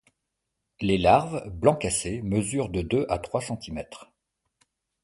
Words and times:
Les 0.79 0.97
larves, 0.97 1.47
blanc 1.51 1.75
cassé, 1.75 2.23
mesurent 2.23 2.69
de 2.69 2.81
deux 2.81 3.05
à 3.07 3.19
trois 3.19 3.39
centimètres. 3.39 4.11